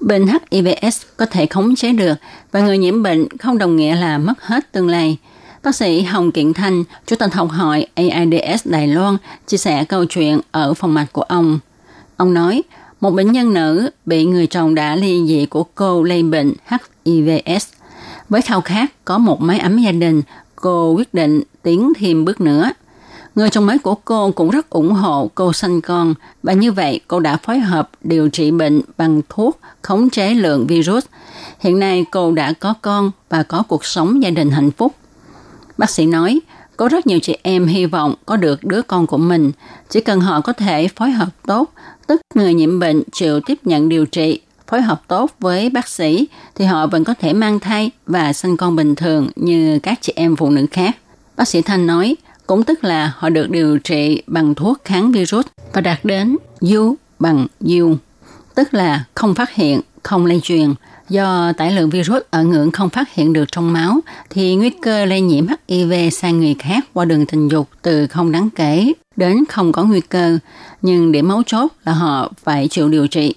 Bệnh 0.02 0.26
HIVS 0.26 1.02
có 1.16 1.26
thể 1.26 1.46
khống 1.46 1.74
chế 1.74 1.92
được 1.92 2.14
và 2.52 2.60
người 2.60 2.78
nhiễm 2.78 3.02
bệnh 3.02 3.38
không 3.38 3.58
đồng 3.58 3.76
nghĩa 3.76 3.96
là 3.96 4.18
mất 4.18 4.42
hết 4.42 4.72
tương 4.72 4.88
lai. 4.88 5.16
Bác 5.62 5.74
sĩ 5.74 6.02
Hồng 6.02 6.32
Kiện 6.32 6.52
Thanh, 6.52 6.84
Chủ 7.06 7.16
tịch 7.16 7.34
học 7.34 7.48
hội 7.50 7.86
AIDS 7.94 8.66
Đài 8.68 8.88
Loan, 8.88 9.16
chia 9.46 9.56
sẻ 9.56 9.84
câu 9.84 10.04
chuyện 10.04 10.40
ở 10.50 10.74
phòng 10.74 10.94
mạch 10.94 11.12
của 11.12 11.22
ông. 11.22 11.58
Ông 12.16 12.34
nói, 12.34 12.62
một 13.00 13.10
bệnh 13.10 13.32
nhân 13.32 13.54
nữ 13.54 13.90
bị 14.06 14.24
người 14.24 14.46
chồng 14.46 14.74
đã 14.74 14.96
ly 14.96 15.26
dị 15.26 15.46
của 15.46 15.64
cô 15.64 16.02
lây 16.02 16.22
bệnh 16.22 16.52
HIVS. 17.04 17.68
Với 18.28 18.42
khao 18.42 18.60
khát 18.60 19.04
có 19.04 19.18
một 19.18 19.40
mái 19.40 19.58
ấm 19.58 19.78
gia 19.78 19.92
đình, 19.92 20.22
cô 20.56 20.92
quyết 20.92 21.14
định 21.14 21.42
tiến 21.62 21.92
thêm 21.98 22.24
bước 22.24 22.40
nữa. 22.40 22.70
Người 23.34 23.50
chồng 23.50 23.66
mới 23.66 23.78
của 23.78 23.94
cô 23.94 24.30
cũng 24.30 24.50
rất 24.50 24.70
ủng 24.70 24.92
hộ 24.92 25.30
cô 25.34 25.52
sanh 25.52 25.80
con 25.80 26.14
và 26.42 26.52
như 26.52 26.72
vậy 26.72 27.00
cô 27.08 27.20
đã 27.20 27.36
phối 27.36 27.58
hợp 27.58 27.90
điều 28.00 28.28
trị 28.28 28.50
bệnh 28.50 28.80
bằng 28.98 29.20
thuốc 29.28 29.58
khống 29.82 30.10
chế 30.10 30.34
lượng 30.34 30.66
virus. 30.66 31.04
Hiện 31.60 31.78
nay 31.78 32.04
cô 32.10 32.32
đã 32.32 32.52
có 32.52 32.74
con 32.82 33.10
và 33.28 33.42
có 33.42 33.62
cuộc 33.68 33.84
sống 33.84 34.22
gia 34.22 34.30
đình 34.30 34.50
hạnh 34.50 34.70
phúc. 34.70 34.92
Bác 35.78 35.90
sĩ 35.90 36.06
nói, 36.06 36.40
có 36.76 36.88
rất 36.88 37.06
nhiều 37.06 37.18
chị 37.22 37.36
em 37.42 37.66
hy 37.66 37.86
vọng 37.86 38.14
có 38.26 38.36
được 38.36 38.64
đứa 38.64 38.82
con 38.82 39.06
của 39.06 39.18
mình, 39.18 39.52
chỉ 39.90 40.00
cần 40.00 40.20
họ 40.20 40.40
có 40.40 40.52
thể 40.52 40.88
phối 40.88 41.10
hợp 41.10 41.28
tốt, 41.46 41.72
tức 42.06 42.20
người 42.34 42.54
nhiễm 42.54 42.78
bệnh 42.78 43.02
chịu 43.12 43.40
tiếp 43.40 43.58
nhận 43.64 43.88
điều 43.88 44.06
trị, 44.06 44.40
phối 44.66 44.82
hợp 44.82 45.02
tốt 45.08 45.30
với 45.40 45.70
bác 45.70 45.88
sĩ 45.88 46.28
thì 46.54 46.64
họ 46.64 46.86
vẫn 46.86 47.04
có 47.04 47.14
thể 47.20 47.32
mang 47.32 47.60
thai 47.60 47.90
và 48.06 48.32
sinh 48.32 48.56
con 48.56 48.76
bình 48.76 48.94
thường 48.94 49.28
như 49.36 49.78
các 49.78 49.98
chị 50.02 50.12
em 50.16 50.36
phụ 50.36 50.50
nữ 50.50 50.66
khác. 50.70 50.96
Bác 51.36 51.48
sĩ 51.48 51.62
Thanh 51.62 51.86
nói, 51.86 52.16
cũng 52.52 52.62
tức 52.62 52.84
là 52.84 53.12
họ 53.16 53.28
được 53.28 53.50
điều 53.50 53.78
trị 53.78 54.22
bằng 54.26 54.54
thuốc 54.54 54.78
kháng 54.84 55.12
virus 55.12 55.46
và 55.72 55.80
đạt 55.80 56.04
đến 56.04 56.36
U 56.60 56.96
bằng 57.18 57.46
U, 57.60 57.94
tức 58.54 58.74
là 58.74 59.04
không 59.14 59.34
phát 59.34 59.54
hiện, 59.54 59.80
không 60.02 60.26
lây 60.26 60.40
truyền. 60.40 60.74
Do 61.08 61.52
tải 61.52 61.72
lượng 61.72 61.90
virus 61.90 62.22
ở 62.30 62.44
ngưỡng 62.44 62.70
không 62.70 62.88
phát 62.88 63.14
hiện 63.14 63.32
được 63.32 63.52
trong 63.52 63.72
máu, 63.72 64.00
thì 64.30 64.54
nguy 64.54 64.70
cơ 64.70 65.04
lây 65.04 65.20
nhiễm 65.20 65.46
HIV 65.68 65.92
sang 66.12 66.40
người 66.40 66.54
khác 66.58 66.84
qua 66.92 67.04
đường 67.04 67.26
tình 67.26 67.48
dục 67.48 67.68
từ 67.82 68.06
không 68.06 68.32
đáng 68.32 68.48
kể 68.56 68.92
đến 69.16 69.44
không 69.48 69.72
có 69.72 69.84
nguy 69.84 70.00
cơ, 70.00 70.38
nhưng 70.82 71.12
điểm 71.12 71.28
mấu 71.28 71.42
chốt 71.46 71.72
là 71.84 71.92
họ 71.92 72.32
phải 72.44 72.68
chịu 72.68 72.88
điều 72.88 73.06
trị. 73.06 73.34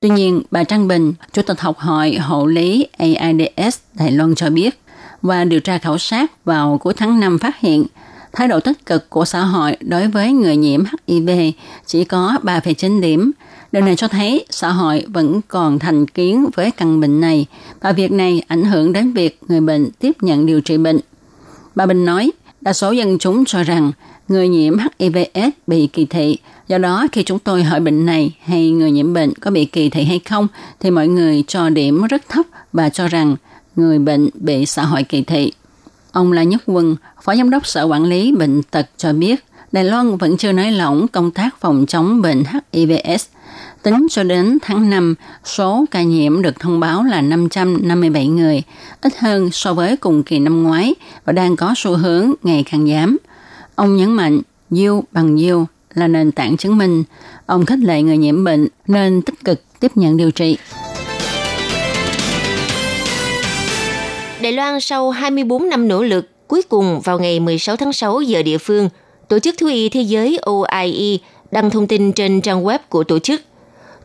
Tuy 0.00 0.08
nhiên, 0.08 0.42
bà 0.50 0.64
trang 0.64 0.88
Bình, 0.88 1.12
Chủ 1.32 1.42
tịch 1.42 1.60
học 1.60 1.78
hội 1.78 2.14
hộ 2.14 2.46
lý 2.46 2.86
AIDS 2.98 3.78
Đài 3.94 4.12
Loan 4.12 4.34
cho 4.34 4.50
biết, 4.50 4.80
qua 5.22 5.44
điều 5.44 5.60
tra 5.60 5.78
khảo 5.78 5.98
sát 5.98 6.44
vào 6.44 6.78
cuối 6.78 6.94
tháng 6.96 7.20
5 7.20 7.38
phát 7.38 7.60
hiện 7.60 7.86
thái 8.32 8.48
độ 8.48 8.60
tích 8.60 8.86
cực 8.86 9.10
của 9.10 9.24
xã 9.24 9.40
hội 9.40 9.76
đối 9.80 10.08
với 10.08 10.32
người 10.32 10.56
nhiễm 10.56 10.84
HIV 11.06 11.30
chỉ 11.86 12.04
có 12.04 12.38
3,9 12.42 13.00
điểm. 13.00 13.32
Điều 13.72 13.82
này 13.82 13.96
cho 13.96 14.08
thấy 14.08 14.46
xã 14.50 14.68
hội 14.68 15.04
vẫn 15.08 15.40
còn 15.48 15.78
thành 15.78 16.06
kiến 16.06 16.46
với 16.54 16.70
căn 16.70 17.00
bệnh 17.00 17.20
này 17.20 17.46
và 17.80 17.92
việc 17.92 18.12
này 18.12 18.42
ảnh 18.48 18.64
hưởng 18.64 18.92
đến 18.92 19.12
việc 19.12 19.38
người 19.48 19.60
bệnh 19.60 19.90
tiếp 19.98 20.12
nhận 20.22 20.46
điều 20.46 20.60
trị 20.60 20.78
bệnh. 20.78 21.00
Bà 21.74 21.86
Bình 21.86 22.04
nói, 22.04 22.30
đa 22.60 22.72
số 22.72 22.90
dân 22.90 23.18
chúng 23.18 23.44
cho 23.44 23.62
rằng 23.62 23.92
người 24.28 24.48
nhiễm 24.48 24.76
HIVS 24.78 25.52
bị 25.66 25.86
kỳ 25.86 26.06
thị. 26.06 26.38
Do 26.68 26.78
đó, 26.78 27.06
khi 27.12 27.22
chúng 27.22 27.38
tôi 27.38 27.62
hỏi 27.62 27.80
bệnh 27.80 28.06
này 28.06 28.36
hay 28.44 28.70
người 28.70 28.90
nhiễm 28.90 29.12
bệnh 29.12 29.34
có 29.34 29.50
bị 29.50 29.64
kỳ 29.64 29.90
thị 29.90 30.04
hay 30.04 30.18
không, 30.18 30.48
thì 30.80 30.90
mọi 30.90 31.08
người 31.08 31.44
cho 31.46 31.68
điểm 31.68 32.06
rất 32.06 32.28
thấp 32.28 32.46
và 32.72 32.88
cho 32.88 33.08
rằng 33.08 33.36
người 33.76 33.98
bệnh 33.98 34.28
bị 34.34 34.66
xã 34.66 34.84
hội 34.84 35.02
kỳ 35.02 35.22
thị. 35.22 35.52
Ông 36.18 36.32
là 36.32 36.42
Nhất 36.42 36.62
Quân, 36.66 36.96
Phó 37.22 37.36
Giám 37.36 37.50
đốc 37.50 37.66
Sở 37.66 37.84
Quản 37.84 38.04
lý 38.04 38.32
Bệnh 38.32 38.62
tật 38.62 38.86
cho 38.96 39.12
biết, 39.12 39.44
Đài 39.72 39.84
Loan 39.84 40.16
vẫn 40.16 40.36
chưa 40.36 40.52
nới 40.52 40.72
lỏng 40.72 41.08
công 41.08 41.30
tác 41.30 41.60
phòng 41.60 41.86
chống 41.88 42.22
bệnh 42.22 42.44
HIVS. 42.72 43.26
Tính 43.82 44.06
cho 44.10 44.22
đến 44.22 44.58
tháng 44.62 44.90
5, 44.90 45.14
số 45.44 45.84
ca 45.90 46.02
nhiễm 46.02 46.42
được 46.42 46.60
thông 46.60 46.80
báo 46.80 47.02
là 47.04 47.20
557 47.20 48.26
người, 48.26 48.62
ít 49.00 49.18
hơn 49.18 49.50
so 49.50 49.74
với 49.74 49.96
cùng 49.96 50.22
kỳ 50.22 50.38
năm 50.38 50.62
ngoái 50.62 50.94
và 51.24 51.32
đang 51.32 51.56
có 51.56 51.74
xu 51.76 51.96
hướng 51.96 52.32
ngày 52.42 52.64
càng 52.70 52.88
giảm. 52.88 53.16
Ông 53.74 53.96
nhấn 53.96 54.10
mạnh, 54.10 54.40
Diêu 54.70 55.04
bằng 55.12 55.38
Diêu 55.38 55.66
là 55.94 56.08
nền 56.08 56.32
tảng 56.32 56.56
chứng 56.56 56.78
minh. 56.78 57.04
Ông 57.46 57.66
khích 57.66 57.78
lệ 57.78 58.02
người 58.02 58.18
nhiễm 58.18 58.44
bệnh 58.44 58.68
nên 58.86 59.22
tích 59.22 59.44
cực 59.44 59.62
tiếp 59.80 59.92
nhận 59.94 60.16
điều 60.16 60.30
trị. 60.30 60.56
Đài 64.42 64.52
Loan 64.52 64.80
sau 64.80 65.10
24 65.10 65.68
năm 65.68 65.88
nỗ 65.88 66.02
lực, 66.02 66.28
cuối 66.48 66.62
cùng 66.68 67.00
vào 67.00 67.18
ngày 67.18 67.40
16 67.40 67.76
tháng 67.76 67.92
6 67.92 68.20
giờ 68.20 68.42
địa 68.42 68.58
phương, 68.58 68.88
Tổ 69.28 69.38
chức 69.38 69.54
Thú 69.58 69.66
y 69.66 69.88
Thế 69.88 70.00
giới 70.00 70.38
OIE 70.42 71.18
đăng 71.50 71.70
thông 71.70 71.86
tin 71.86 72.12
trên 72.12 72.40
trang 72.40 72.64
web 72.64 72.78
của 72.88 73.04
tổ 73.04 73.18
chức, 73.18 73.40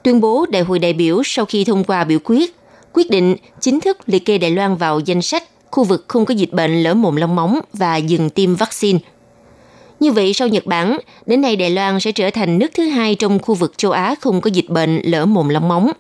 tuyên 0.04 0.22
bố 0.22 0.46
đại 0.50 0.62
hội 0.62 0.80
đại 0.80 0.94
biểu 0.94 1.22
sau 1.26 1.46
khi 1.46 1.64
thông 1.64 1.84
qua 1.84 2.04
biểu 2.04 2.20
quyết, 2.24 2.56
quyết 2.94 3.10
định 3.10 3.36
chính 3.62 3.80
thức 3.80 3.98
liệt 4.06 4.26
kê 4.26 4.38
Đài 4.38 4.52
Loan 4.52 4.76
vào 4.76 5.00
danh 5.00 5.22
sách 5.22 5.44
khu 5.72 5.84
vực 5.84 6.06
không 6.08 6.26
có 6.26 6.34
dịch 6.34 6.54
bệnh 6.54 6.84
lở 6.84 6.94
mồm 6.94 7.16
long 7.16 7.36
móng 7.36 7.60
và 7.74 7.98
dừng 7.98 8.30
tiêm 8.30 8.56
vaccine. 8.56 9.00
Như 10.00 10.12
vậy, 10.12 10.34
sau 10.34 10.48
Nhật 10.48 10.66
Bản, 10.66 10.98
đến 11.26 11.42
nay 11.42 11.56
Đài 11.56 11.70
Loan 11.70 12.00
sẽ 12.00 12.12
trở 12.12 12.30
thành 12.30 12.60
nước 12.60 12.72
thứ 12.74 12.84
hai 12.84 13.16
trong 13.16 13.40
khu 13.40 13.56
vực 13.56 13.78
châu 13.78 13.92
Á 13.92 14.16
không 14.22 14.42
có 14.42 14.50
dịch 14.54 14.70
bệnh 14.70 15.02
lở 15.04 15.26
mồm 15.26 15.50
long 15.50 15.68
móng. 15.68 15.92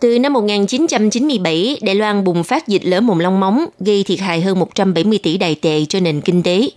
Từ 0.00 0.18
năm 0.18 0.32
1997, 0.32 1.78
Đài 1.82 1.94
Loan 1.94 2.24
bùng 2.24 2.44
phát 2.44 2.68
dịch 2.68 2.84
lở 2.84 3.00
mồm 3.00 3.18
long 3.18 3.40
móng, 3.40 3.64
gây 3.80 4.04
thiệt 4.04 4.20
hại 4.20 4.40
hơn 4.40 4.58
170 4.58 5.18
tỷ 5.22 5.36
đài 5.36 5.54
tệ 5.54 5.84
cho 5.84 6.00
nền 6.00 6.20
kinh 6.20 6.42
tế, 6.42 6.68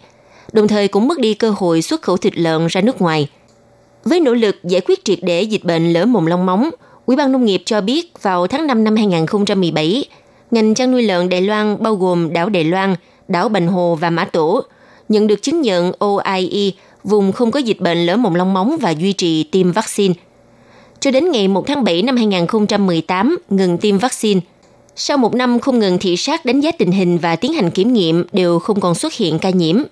đồng 0.54 0.68
thời 0.68 0.88
cũng 0.88 1.08
mất 1.08 1.20
đi 1.20 1.34
cơ 1.34 1.54
hội 1.58 1.82
xuất 1.82 2.02
khẩu 2.02 2.18
thịt 2.18 2.38
lợn 2.38 2.68
ra 2.68 2.82
nước 2.82 3.02
ngoài. 3.02 3.28
Với 4.04 4.20
nỗ 4.20 4.34
lực 4.34 4.56
giải 4.64 4.82
quyết 4.82 5.06
triệt 5.06 5.20
để 5.22 5.42
dịch 5.42 5.64
bệnh 5.64 5.94
lở 5.94 6.06
mồm 6.06 6.26
long 6.26 6.46
móng, 6.46 6.70
Ủy 7.06 7.16
ban 7.16 7.32
Nông 7.32 7.46
nghiệp 7.46 7.62
cho 7.66 7.82
biết 7.82 8.12
vào 8.22 8.48
tháng 8.48 8.68
5 8.68 8.84
năm 8.84 8.96
2017, 8.96 10.06
ngành 10.52 10.74
chăn 10.74 10.92
nuôi 10.92 11.04
lợn 11.04 11.30
Đài 11.30 11.42
Loan 11.42 11.84
bao 11.84 11.96
gồm 11.96 12.34
đảo 12.34 12.50
Đài 12.50 12.64
Loan, 12.64 12.96
đảo 13.28 13.50
Bành 13.50 13.68
Hồ 13.68 13.96
và 14.02 14.10
Mã 14.10 14.26
Tổ 14.26 14.62
nhận 15.10 15.28
được 15.28 15.42
chứng 15.42 15.62
nhận 15.62 15.92
OIE 16.00 16.72
vùng 17.04 17.32
không 17.32 17.52
có 17.52 17.60
dịch 17.60 17.80
bệnh 17.80 18.06
lở 18.06 18.18
mồm 18.18 18.34
long 18.34 18.54
móng 18.54 18.78
và 18.82 18.90
duy 18.90 19.14
trì 19.14 19.44
tiêm 19.44 19.72
vaccine– 19.72 20.14
cho 21.00 21.12
đến 21.12 21.32
ngày 21.32 21.48
1 21.48 21.68
tháng 21.68 21.84
7 21.84 22.02
năm 22.02 22.18
2018 22.18 23.38
ngừng 23.50 23.78
tiêm 23.78 23.98
vaccine. 23.98 24.42
Sau 24.96 25.18
một 25.18 25.36
năm 25.36 25.60
không 25.60 25.80
ngừng 25.80 25.98
thị 26.00 26.18
sát 26.18 26.46
đánh 26.46 26.62
giá 26.62 26.72
tình 26.72 26.92
hình 26.92 27.18
và 27.18 27.36
tiến 27.36 27.54
hành 27.54 27.72
kiểm 27.72 27.94
nghiệm 27.94 28.26
đều 28.32 28.60
không 28.60 28.82
còn 28.82 28.96
xuất 28.96 29.14
hiện 29.14 29.40
ca 29.40 29.50
nhiễm. 29.50 29.84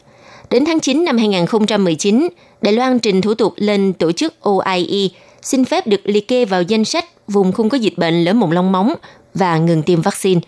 Đến 0.50 0.66
tháng 0.66 0.80
9 0.80 1.06
năm 1.06 1.18
2019, 1.18 2.28
Đài 2.62 2.74
Loan 2.74 3.00
trình 3.00 3.22
thủ 3.22 3.34
tục 3.34 3.54
lên 3.58 3.94
tổ 3.94 4.12
chức 4.12 4.34
OIE 4.42 5.08
xin 5.42 5.66
phép 5.66 5.88
được 5.88 6.02
liệt 6.04 6.28
kê 6.28 6.46
vào 6.46 6.62
danh 6.62 6.86
sách 6.86 7.06
vùng 7.28 7.52
không 7.52 7.70
có 7.70 7.78
dịch 7.78 7.98
bệnh 7.98 8.24
lở 8.24 8.34
mồm 8.34 8.52
long 8.52 8.72
móng 8.72 8.94
và 9.34 9.58
ngừng 9.58 9.84
tiêm 9.84 10.02
vaccine. 10.02 10.42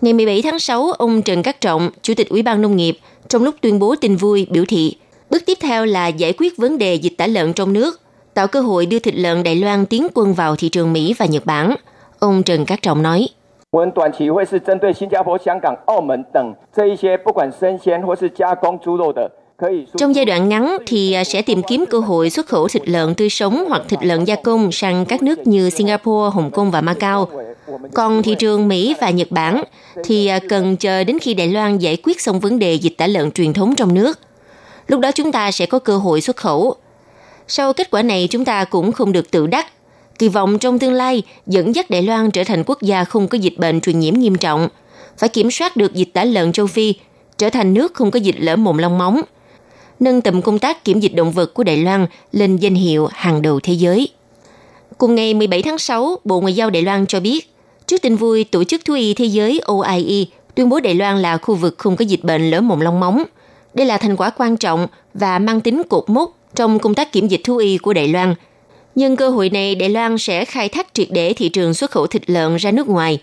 Ngày 0.00 0.12
17 0.12 0.42
tháng 0.42 0.58
6, 0.58 0.92
ông 0.92 1.22
Trần 1.22 1.42
Cát 1.42 1.60
Trọng, 1.60 1.90
Chủ 2.02 2.14
tịch 2.14 2.28
Ủy 2.28 2.42
ban 2.42 2.62
Nông 2.62 2.76
nghiệp, 2.76 2.98
trong 3.28 3.44
lúc 3.44 3.54
tuyên 3.60 3.78
bố 3.78 3.94
tin 3.96 4.16
vui 4.16 4.46
biểu 4.50 4.64
thị, 4.68 4.96
bước 5.30 5.42
tiếp 5.46 5.58
theo 5.60 5.86
là 5.86 6.08
giải 6.08 6.32
quyết 6.38 6.56
vấn 6.56 6.78
đề 6.78 6.94
dịch 6.94 7.14
tả 7.18 7.26
lợn 7.26 7.52
trong 7.52 7.72
nước, 7.72 8.00
tạo 8.34 8.48
cơ 8.48 8.60
hội 8.60 8.86
đưa 8.86 8.98
thịt 8.98 9.14
lợn 9.14 9.42
Đài 9.42 9.56
Loan 9.56 9.86
tiến 9.86 10.06
quân 10.14 10.34
vào 10.34 10.56
thị 10.56 10.68
trường 10.68 10.92
Mỹ 10.92 11.14
và 11.18 11.26
Nhật 11.26 11.46
Bản. 11.46 11.76
Ông 12.18 12.42
Trần 12.42 12.64
Cát 12.64 12.82
Trọng 12.82 13.02
nói. 13.02 13.28
Trong 19.96 20.14
giai 20.14 20.24
đoạn 20.24 20.48
ngắn 20.48 20.78
thì 20.86 21.12
à, 21.12 21.24
sẽ 21.24 21.42
tìm 21.42 21.62
kiếm 21.68 21.84
cơ 21.90 21.98
hội 21.98 22.30
xuất 22.30 22.46
khẩu 22.46 22.68
thịt 22.68 22.88
lợn 22.88 23.14
tươi 23.14 23.30
sống 23.30 23.64
hoặc 23.68 23.82
thịt 23.88 24.04
lợn 24.04 24.24
gia 24.24 24.36
công 24.36 24.72
sang 24.72 25.04
các 25.04 25.22
nước 25.22 25.46
như 25.46 25.70
Singapore, 25.70 26.34
Hồng 26.34 26.50
Kông 26.50 26.70
và 26.70 26.80
Macau. 26.80 27.28
Còn 27.94 28.22
thị 28.22 28.34
trường 28.38 28.68
Mỹ 28.68 28.94
và 29.00 29.10
Nhật 29.10 29.30
Bản 29.30 29.64
thì 30.04 30.26
à, 30.26 30.38
cần 30.48 30.76
chờ 30.76 31.04
đến 31.04 31.18
khi 31.18 31.34
Đài 31.34 31.48
Loan 31.48 31.78
giải 31.78 31.96
quyết 31.96 32.20
xong 32.20 32.40
vấn 32.40 32.58
đề 32.58 32.74
dịch 32.74 32.94
tả 32.98 33.06
lợn 33.06 33.30
truyền 33.30 33.52
thống 33.52 33.74
trong 33.76 33.94
nước. 33.94 34.18
Lúc 34.86 35.00
đó 35.00 35.10
chúng 35.14 35.32
ta 35.32 35.50
sẽ 35.50 35.66
có 35.66 35.78
cơ 35.78 35.96
hội 35.96 36.20
xuất 36.20 36.36
khẩu. 36.36 36.74
Sau 37.52 37.72
kết 37.72 37.90
quả 37.90 38.02
này 38.02 38.28
chúng 38.30 38.44
ta 38.44 38.64
cũng 38.64 38.92
không 38.92 39.12
được 39.12 39.30
tự 39.30 39.46
đắc. 39.46 39.66
Kỳ 40.18 40.28
vọng 40.28 40.58
trong 40.58 40.78
tương 40.78 40.92
lai 40.92 41.22
dẫn 41.46 41.74
dắt 41.74 41.90
Đài 41.90 42.02
Loan 42.02 42.30
trở 42.30 42.44
thành 42.44 42.64
quốc 42.66 42.82
gia 42.82 43.04
không 43.04 43.28
có 43.28 43.38
dịch 43.38 43.58
bệnh 43.58 43.80
truyền 43.80 44.00
nhiễm 44.00 44.14
nghiêm 44.14 44.34
trọng, 44.34 44.68
phải 45.18 45.28
kiểm 45.28 45.50
soát 45.50 45.76
được 45.76 45.94
dịch 45.94 46.08
tả 46.12 46.24
lợn 46.24 46.52
châu 46.52 46.66
Phi, 46.66 46.94
trở 47.38 47.50
thành 47.50 47.74
nước 47.74 47.94
không 47.94 48.10
có 48.10 48.18
dịch 48.18 48.34
lở 48.38 48.56
mồm 48.56 48.78
long 48.78 48.98
móng, 48.98 49.20
nâng 50.00 50.20
tầm 50.20 50.42
công 50.42 50.58
tác 50.58 50.84
kiểm 50.84 51.00
dịch 51.00 51.14
động 51.14 51.32
vật 51.32 51.54
của 51.54 51.64
Đài 51.64 51.76
Loan 51.76 52.06
lên 52.32 52.56
danh 52.56 52.74
hiệu 52.74 53.08
hàng 53.12 53.42
đầu 53.42 53.60
thế 53.60 53.72
giới. 53.72 54.08
Cùng 54.98 55.14
ngày 55.14 55.34
17 55.34 55.62
tháng 55.62 55.78
6, 55.78 56.16
Bộ 56.24 56.40
Ngoại 56.40 56.54
giao 56.54 56.70
Đài 56.70 56.82
Loan 56.82 57.06
cho 57.06 57.20
biết, 57.20 57.54
trước 57.86 58.02
tin 58.02 58.16
vui 58.16 58.44
Tổ 58.44 58.64
chức 58.64 58.84
Thú 58.84 58.94
y 58.94 59.14
Thế 59.14 59.24
giới 59.24 59.60
OIE 59.66 60.24
tuyên 60.54 60.68
bố 60.68 60.80
Đài 60.80 60.94
Loan 60.94 61.18
là 61.18 61.36
khu 61.36 61.54
vực 61.54 61.74
không 61.78 61.96
có 61.96 62.04
dịch 62.04 62.24
bệnh 62.24 62.50
lở 62.50 62.60
mồm 62.60 62.80
long 62.80 63.00
móng. 63.00 63.22
Đây 63.74 63.86
là 63.86 63.98
thành 63.98 64.16
quả 64.16 64.30
quan 64.30 64.56
trọng 64.56 64.86
và 65.14 65.38
mang 65.38 65.60
tính 65.60 65.82
cột 65.88 66.10
mốc 66.10 66.39
trong 66.54 66.78
công 66.78 66.94
tác 66.94 67.12
kiểm 67.12 67.28
dịch 67.28 67.40
thú 67.44 67.56
y 67.56 67.78
của 67.78 67.92
Đài 67.92 68.08
Loan. 68.08 68.34
Nhưng 68.94 69.16
cơ 69.16 69.30
hội 69.30 69.50
này, 69.50 69.74
Đài 69.74 69.88
Loan 69.88 70.18
sẽ 70.18 70.44
khai 70.44 70.68
thác 70.68 70.86
triệt 70.94 71.08
để 71.10 71.32
thị 71.32 71.48
trường 71.48 71.74
xuất 71.74 71.90
khẩu 71.90 72.06
thịt 72.06 72.30
lợn 72.30 72.56
ra 72.56 72.70
nước 72.70 72.88
ngoài. 72.88 73.18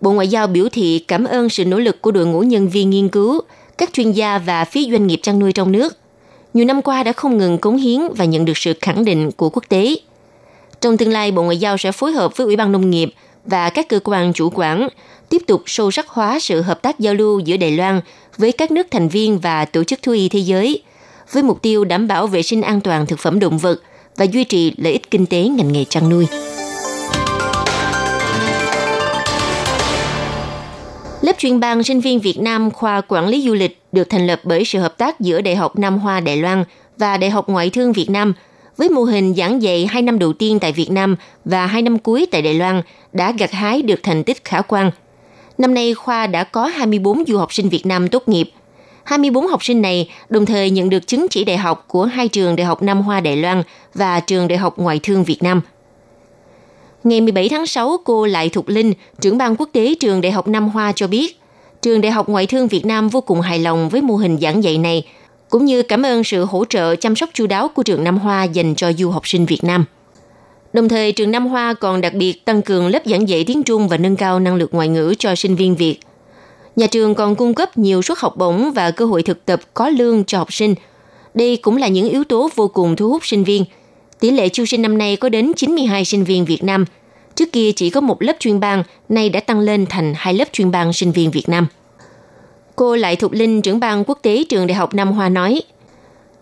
Bộ 0.00 0.12
Ngoại 0.12 0.28
giao 0.28 0.46
biểu 0.46 0.68
thị 0.72 1.04
cảm 1.08 1.24
ơn 1.24 1.48
sự 1.48 1.64
nỗ 1.64 1.78
lực 1.78 2.02
của 2.02 2.10
đội 2.10 2.26
ngũ 2.26 2.40
nhân 2.40 2.68
viên 2.68 2.90
nghiên 2.90 3.08
cứu, 3.08 3.40
các 3.78 3.92
chuyên 3.92 4.12
gia 4.12 4.38
và 4.38 4.64
phía 4.64 4.90
doanh 4.90 5.06
nghiệp 5.06 5.20
chăn 5.22 5.38
nuôi 5.38 5.52
trong 5.52 5.72
nước. 5.72 5.96
Nhiều 6.54 6.64
năm 6.64 6.82
qua 6.82 7.02
đã 7.02 7.12
không 7.12 7.38
ngừng 7.38 7.58
cống 7.58 7.76
hiến 7.76 8.00
và 8.16 8.24
nhận 8.24 8.44
được 8.44 8.56
sự 8.56 8.74
khẳng 8.80 9.04
định 9.04 9.30
của 9.32 9.50
quốc 9.50 9.64
tế. 9.68 9.96
Trong 10.80 10.96
tương 10.96 11.12
lai, 11.12 11.32
Bộ 11.32 11.42
Ngoại 11.42 11.56
giao 11.56 11.76
sẽ 11.76 11.92
phối 11.92 12.12
hợp 12.12 12.36
với 12.36 12.44
Ủy 12.44 12.56
ban 12.56 12.72
Nông 12.72 12.90
nghiệp 12.90 13.14
và 13.44 13.70
các 13.70 13.88
cơ 13.88 14.00
quan 14.04 14.32
chủ 14.32 14.50
quản 14.54 14.88
tiếp 15.28 15.42
tục 15.46 15.62
sâu 15.66 15.90
sắc 15.90 16.08
hóa 16.08 16.38
sự 16.40 16.62
hợp 16.62 16.82
tác 16.82 16.98
giao 16.98 17.14
lưu 17.14 17.40
giữa 17.40 17.56
Đài 17.56 17.70
Loan 17.70 18.00
với 18.36 18.52
các 18.52 18.70
nước 18.70 18.86
thành 18.90 19.08
viên 19.08 19.38
và 19.38 19.64
tổ 19.64 19.84
chức 19.84 20.02
thú 20.02 20.12
y 20.12 20.28
thế 20.28 20.38
giới– 20.38 20.82
với 21.34 21.42
mục 21.42 21.62
tiêu 21.62 21.84
đảm 21.84 22.08
bảo 22.08 22.26
vệ 22.26 22.42
sinh 22.42 22.62
an 22.62 22.80
toàn 22.80 23.06
thực 23.06 23.18
phẩm 23.18 23.38
động 23.38 23.58
vật 23.58 23.82
và 24.16 24.24
duy 24.24 24.44
trì 24.44 24.72
lợi 24.76 24.92
ích 24.92 25.10
kinh 25.10 25.26
tế 25.26 25.42
ngành 25.42 25.72
nghề 25.72 25.84
chăn 25.84 26.08
nuôi. 26.08 26.26
Lớp 31.22 31.32
chuyên 31.38 31.60
ban 31.60 31.82
sinh 31.82 32.00
viên 32.00 32.20
Việt 32.20 32.40
Nam 32.40 32.70
khoa 32.70 33.00
quản 33.00 33.28
lý 33.28 33.42
du 33.42 33.54
lịch 33.54 33.82
được 33.92 34.10
thành 34.10 34.26
lập 34.26 34.40
bởi 34.44 34.64
sự 34.64 34.78
hợp 34.78 34.98
tác 34.98 35.20
giữa 35.20 35.40
Đại 35.40 35.56
học 35.56 35.78
Nam 35.78 35.98
Hoa 35.98 36.20
Đài 36.20 36.36
Loan 36.36 36.64
và 36.96 37.16
Đại 37.16 37.30
học 37.30 37.48
Ngoại 37.48 37.70
thương 37.70 37.92
Việt 37.92 38.10
Nam 38.10 38.34
với 38.76 38.88
mô 38.88 39.02
hình 39.02 39.34
giảng 39.34 39.62
dạy 39.62 39.86
2 39.86 40.02
năm 40.02 40.18
đầu 40.18 40.32
tiên 40.32 40.58
tại 40.58 40.72
Việt 40.72 40.90
Nam 40.90 41.16
và 41.44 41.66
2 41.66 41.82
năm 41.82 41.98
cuối 41.98 42.26
tại 42.30 42.42
Đài 42.42 42.54
Loan 42.54 42.82
đã 43.12 43.32
gặt 43.38 43.52
hái 43.52 43.82
được 43.82 44.00
thành 44.02 44.24
tích 44.24 44.44
khả 44.44 44.60
quan. 44.60 44.90
Năm 45.58 45.74
nay, 45.74 45.94
khoa 45.94 46.26
đã 46.26 46.44
có 46.44 46.66
24 46.66 47.24
du 47.26 47.38
học 47.38 47.52
sinh 47.52 47.68
Việt 47.68 47.86
Nam 47.86 48.08
tốt 48.08 48.28
nghiệp– 48.28 48.50
24 49.04 49.46
học 49.46 49.64
sinh 49.64 49.82
này 49.82 50.08
đồng 50.28 50.46
thời 50.46 50.70
nhận 50.70 50.90
được 50.90 51.06
chứng 51.06 51.26
chỉ 51.30 51.44
đại 51.44 51.56
học 51.56 51.84
của 51.88 52.04
hai 52.04 52.28
trường 52.28 52.56
Đại 52.56 52.64
học 52.64 52.82
Nam 52.82 53.02
Hoa 53.02 53.20
Đài 53.20 53.36
Loan 53.36 53.62
và 53.94 54.20
trường 54.20 54.48
Đại 54.48 54.58
học 54.58 54.78
Ngoại 54.78 55.00
thương 55.02 55.24
Việt 55.24 55.42
Nam. 55.42 55.60
Ngày 57.04 57.20
17 57.20 57.48
tháng 57.48 57.66
6, 57.66 57.96
cô 58.04 58.26
Lại 58.26 58.48
Thục 58.48 58.68
Linh, 58.68 58.92
trưởng 59.20 59.38
ban 59.38 59.56
quốc 59.56 59.68
tế 59.72 59.94
trường 60.00 60.20
Đại 60.20 60.32
học 60.32 60.48
Nam 60.48 60.68
Hoa 60.68 60.92
cho 60.92 61.06
biết, 61.06 61.40
trường 61.82 62.00
Đại 62.00 62.12
học 62.12 62.28
Ngoại 62.28 62.46
thương 62.46 62.68
Việt 62.68 62.86
Nam 62.86 63.08
vô 63.08 63.20
cùng 63.20 63.40
hài 63.40 63.58
lòng 63.58 63.88
với 63.88 64.02
mô 64.02 64.16
hình 64.16 64.38
giảng 64.40 64.64
dạy 64.64 64.78
này, 64.78 65.06
cũng 65.48 65.64
như 65.64 65.82
cảm 65.82 66.02
ơn 66.02 66.24
sự 66.24 66.44
hỗ 66.44 66.64
trợ 66.64 66.96
chăm 66.96 67.16
sóc 67.16 67.30
chu 67.32 67.46
đáo 67.46 67.68
của 67.68 67.82
trường 67.82 68.04
Nam 68.04 68.18
Hoa 68.18 68.44
dành 68.44 68.74
cho 68.74 68.92
du 68.92 69.10
học 69.10 69.28
sinh 69.28 69.46
Việt 69.46 69.64
Nam. 69.64 69.84
Đồng 70.72 70.88
thời, 70.88 71.12
trường 71.12 71.30
Nam 71.30 71.46
Hoa 71.46 71.74
còn 71.74 72.00
đặc 72.00 72.14
biệt 72.14 72.44
tăng 72.44 72.62
cường 72.62 72.86
lớp 72.86 73.02
giảng 73.04 73.28
dạy 73.28 73.44
tiếng 73.44 73.62
Trung 73.62 73.88
và 73.88 73.96
nâng 73.96 74.16
cao 74.16 74.40
năng 74.40 74.54
lực 74.54 74.74
ngoại 74.74 74.88
ngữ 74.88 75.14
cho 75.18 75.34
sinh 75.34 75.56
viên 75.56 75.76
Việt– 75.76 75.98
Nhà 76.76 76.86
trường 76.86 77.14
còn 77.14 77.36
cung 77.36 77.54
cấp 77.54 77.78
nhiều 77.78 78.02
suất 78.02 78.18
học 78.18 78.36
bổng 78.36 78.72
và 78.72 78.90
cơ 78.90 79.04
hội 79.04 79.22
thực 79.22 79.46
tập 79.46 79.60
có 79.74 79.88
lương 79.88 80.24
cho 80.24 80.38
học 80.38 80.52
sinh. 80.52 80.74
Đây 81.34 81.56
cũng 81.56 81.76
là 81.76 81.88
những 81.88 82.08
yếu 82.08 82.24
tố 82.24 82.50
vô 82.54 82.68
cùng 82.68 82.96
thu 82.96 83.08
hút 83.08 83.26
sinh 83.26 83.44
viên. 83.44 83.64
Tỷ 84.20 84.30
lệ 84.30 84.48
chiêu 84.48 84.66
sinh 84.66 84.82
năm 84.82 84.98
nay 84.98 85.16
có 85.16 85.28
đến 85.28 85.52
92 85.56 86.04
sinh 86.04 86.24
viên 86.24 86.44
Việt 86.44 86.64
Nam. 86.64 86.84
Trước 87.34 87.52
kia 87.52 87.72
chỉ 87.72 87.90
có 87.90 88.00
một 88.00 88.22
lớp 88.22 88.36
chuyên 88.40 88.60
ban, 88.60 88.82
nay 89.08 89.28
đã 89.28 89.40
tăng 89.40 89.60
lên 89.60 89.86
thành 89.86 90.14
hai 90.16 90.34
lớp 90.34 90.48
chuyên 90.52 90.70
ban 90.70 90.92
sinh 90.92 91.12
viên 91.12 91.30
Việt 91.30 91.48
Nam. 91.48 91.66
Cô 92.76 92.96
Lại 92.96 93.16
Thục 93.16 93.32
Linh, 93.32 93.62
trưởng 93.62 93.80
ban 93.80 94.04
quốc 94.04 94.18
tế 94.22 94.44
trường 94.48 94.66
Đại 94.66 94.74
học 94.74 94.94
Nam 94.94 95.12
Hoa 95.12 95.28
nói, 95.28 95.62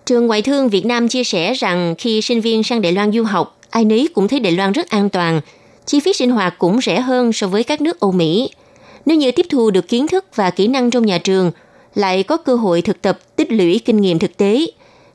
Trường 0.07 0.27
Ngoại 0.27 0.43
thương 0.43 0.69
Việt 0.69 0.87
Nam 0.87 1.09
chia 1.09 1.25
sẻ 1.25 1.53
rằng 1.53 1.95
khi 1.99 2.23
sinh 2.23 2.41
viên 2.41 2.63
sang 2.63 2.83
Đài 2.83 2.93
Loan 2.93 3.13
du 3.13 3.23
học, 3.23 3.59
ai 3.71 3.85
nấy 3.85 4.09
cũng 4.15 4.29
thấy 4.29 4.41
Đài 4.41 4.53
Loan 4.53 4.73
rất 4.73 4.91
an 4.91 5.09
toàn, 5.09 5.41
chi 5.87 6.01
phí 6.01 6.13
sinh 6.13 6.31
hoạt 6.31 6.55
cũng 6.59 6.81
rẻ 6.81 7.01
hơn 7.01 7.33
so 7.33 7.47
với 7.47 7.65
các 7.65 7.81
nước 7.81 8.01
Âu 8.01 8.13
Mỹ– 8.13 8.51
nếu 9.07 9.17
như 9.17 9.33
tiếp 9.33 9.47
thu 9.51 9.71
được 9.71 9.89
kiến 9.89 10.07
thức 10.07 10.25
và 10.35 10.51
kỹ 10.51 10.69
năng 10.69 10.91
trong 10.91 11.07
nhà 11.07 11.19
trường, 11.19 11.53
lại 11.95 12.23
có 12.23 12.37
cơ 12.37 12.55
hội 12.55 12.83
thực 12.83 13.03
tập 13.03 13.19
tích 13.37 13.53
lũy 13.53 13.81
kinh 13.85 14.01
nghiệm 14.01 14.19
thực 14.19 14.37
tế. 14.37 14.67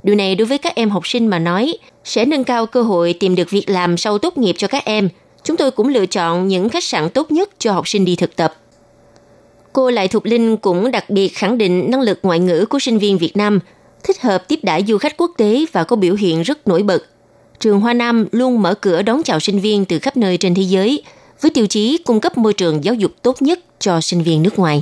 Điều 0.03 0.15
này 0.15 0.35
đối 0.35 0.45
với 0.45 0.57
các 0.57 0.75
em 0.75 0.89
học 0.89 1.07
sinh 1.07 1.27
mà 1.27 1.39
nói 1.39 1.77
sẽ 2.03 2.25
nâng 2.25 2.43
cao 2.43 2.65
cơ 2.65 2.81
hội 2.81 3.13
tìm 3.13 3.35
được 3.35 3.49
việc 3.49 3.69
làm 3.69 3.97
sau 3.97 4.17
tốt 4.17 4.37
nghiệp 4.37 4.55
cho 4.57 4.67
các 4.67 4.85
em. 4.85 5.09
Chúng 5.43 5.57
tôi 5.57 5.71
cũng 5.71 5.87
lựa 5.87 6.05
chọn 6.05 6.47
những 6.47 6.69
khách 6.69 6.83
sạn 6.83 7.09
tốt 7.09 7.31
nhất 7.31 7.49
cho 7.59 7.71
học 7.71 7.87
sinh 7.87 8.05
đi 8.05 8.15
thực 8.15 8.35
tập. 8.35 8.53
Cô 9.73 9.89
Lại 9.89 10.07
Thục 10.07 10.25
Linh 10.25 10.57
cũng 10.57 10.91
đặc 10.91 11.09
biệt 11.09 11.27
khẳng 11.27 11.57
định 11.57 11.91
năng 11.91 12.01
lực 12.01 12.19
ngoại 12.23 12.39
ngữ 12.39 12.65
của 12.65 12.79
sinh 12.79 12.97
viên 12.97 13.17
Việt 13.17 13.37
Nam, 13.37 13.59
thích 14.03 14.21
hợp 14.21 14.47
tiếp 14.47 14.59
đãi 14.63 14.83
du 14.87 14.97
khách 14.97 15.17
quốc 15.17 15.31
tế 15.37 15.65
và 15.71 15.83
có 15.83 15.95
biểu 15.95 16.15
hiện 16.15 16.41
rất 16.41 16.67
nổi 16.67 16.83
bật. 16.83 17.03
trường 17.59 17.79
Hoa 17.79 17.93
Nam 17.93 18.25
luôn 18.31 18.61
mở 18.61 18.73
cửa 18.73 19.01
đón 19.01 19.23
chào 19.23 19.39
sinh 19.39 19.59
viên 19.59 19.85
từ 19.85 19.99
khắp 19.99 20.17
nơi 20.17 20.37
trên 20.37 20.55
thế 20.55 20.63
giới 20.63 21.03
với 21.41 21.51
tiêu 21.51 21.67
chí 21.67 21.97
cung 21.97 22.19
cấp 22.19 22.37
môi 22.37 22.53
trường 22.53 22.83
giáo 22.83 22.93
dục 22.93 23.11
tốt 23.21 23.41
nhất 23.41 23.59
cho 23.79 24.01
sinh 24.01 24.23
viên 24.23 24.43
nước 24.43 24.59
ngoài. 24.59 24.81